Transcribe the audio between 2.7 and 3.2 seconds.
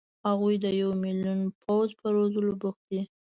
دي.